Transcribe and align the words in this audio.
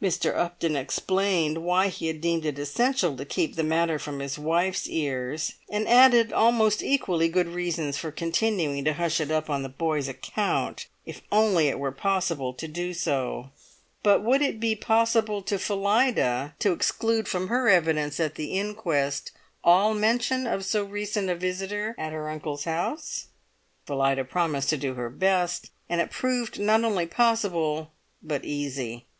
Mr. 0.00 0.32
Upton 0.36 0.76
explained 0.76 1.58
why 1.58 1.88
he 1.88 2.06
had 2.06 2.20
deemed 2.20 2.44
it 2.46 2.56
essential 2.56 3.16
to 3.16 3.24
keep 3.24 3.56
the 3.56 3.64
matter 3.64 3.98
from 3.98 4.20
his 4.20 4.38
wife's 4.38 4.86
ears, 4.88 5.54
and 5.68 5.88
added 5.88 6.32
almost 6.32 6.84
equally 6.84 7.28
good 7.28 7.48
reasons 7.48 7.96
for 7.96 8.12
continuing 8.12 8.84
to 8.84 8.92
hush 8.92 9.20
it 9.20 9.32
up 9.32 9.50
on 9.50 9.64
the 9.64 9.68
boy's 9.68 10.06
account 10.06 10.86
if 11.04 11.22
only 11.32 11.66
it 11.66 11.80
were 11.80 11.90
possible 11.90 12.54
to 12.54 12.68
do 12.68 12.94
so; 12.94 13.50
but 14.04 14.22
would 14.22 14.40
it 14.40 14.60
be 14.60 14.76
possible 14.76 15.42
to 15.42 15.58
Phillida 15.58 16.54
to 16.60 16.70
exclude 16.70 17.26
from 17.26 17.48
her 17.48 17.68
evidence 17.68 18.20
at 18.20 18.36
the 18.36 18.52
inquest 18.52 19.32
all 19.64 19.94
mention 19.94 20.46
of 20.46 20.64
so 20.64 20.84
recent 20.84 21.28
a 21.28 21.34
visitor 21.34 21.96
at 21.98 22.12
her 22.12 22.28
uncle's 22.30 22.62
house? 22.62 23.26
Phillida 23.84 24.22
promised 24.24 24.68
to 24.68 24.76
do 24.76 24.94
her 24.94 25.10
best, 25.10 25.72
and 25.88 26.00
it 26.00 26.12
proved 26.12 26.60
not 26.60 26.84
only 26.84 27.04
possible 27.04 27.90
but 28.22 28.44
easy. 28.44 29.06